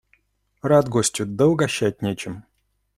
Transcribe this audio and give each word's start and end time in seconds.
Рад 0.63 0.89
гостю, 0.89 1.27
да 1.37 1.45
угощать 1.45 2.01
нечем. 2.01 2.43